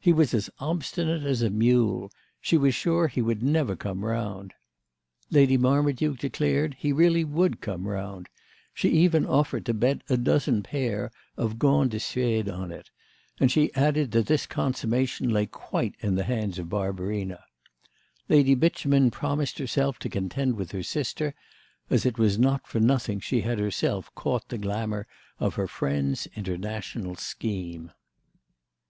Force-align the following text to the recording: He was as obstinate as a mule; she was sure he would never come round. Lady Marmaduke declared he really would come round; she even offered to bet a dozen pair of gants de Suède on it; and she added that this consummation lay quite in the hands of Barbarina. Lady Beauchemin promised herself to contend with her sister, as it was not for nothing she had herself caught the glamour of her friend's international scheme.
He 0.00 0.10
was 0.10 0.32
as 0.32 0.48
obstinate 0.58 1.22
as 1.24 1.42
a 1.42 1.50
mule; 1.50 2.10
she 2.40 2.56
was 2.56 2.74
sure 2.74 3.08
he 3.08 3.20
would 3.20 3.42
never 3.42 3.76
come 3.76 4.06
round. 4.06 4.54
Lady 5.30 5.58
Marmaduke 5.58 6.16
declared 6.18 6.76
he 6.78 6.94
really 6.94 7.24
would 7.24 7.60
come 7.60 7.86
round; 7.86 8.30
she 8.72 8.88
even 8.88 9.26
offered 9.26 9.66
to 9.66 9.74
bet 9.74 10.00
a 10.08 10.16
dozen 10.16 10.62
pair 10.62 11.10
of 11.36 11.58
gants 11.58 11.90
de 11.92 11.98
Suède 11.98 12.50
on 12.50 12.72
it; 12.72 12.88
and 13.38 13.52
she 13.52 13.70
added 13.74 14.12
that 14.12 14.24
this 14.28 14.46
consummation 14.46 15.28
lay 15.28 15.44
quite 15.44 15.94
in 16.00 16.14
the 16.14 16.24
hands 16.24 16.58
of 16.58 16.70
Barbarina. 16.70 17.42
Lady 18.30 18.54
Beauchemin 18.56 19.10
promised 19.10 19.58
herself 19.58 19.98
to 19.98 20.08
contend 20.08 20.56
with 20.56 20.72
her 20.72 20.82
sister, 20.82 21.34
as 21.90 22.06
it 22.06 22.16
was 22.18 22.38
not 22.38 22.66
for 22.66 22.80
nothing 22.80 23.20
she 23.20 23.42
had 23.42 23.58
herself 23.58 24.10
caught 24.14 24.48
the 24.48 24.56
glamour 24.56 25.06
of 25.38 25.56
her 25.56 25.66
friend's 25.68 26.26
international 26.34 27.14
scheme. 27.14 27.92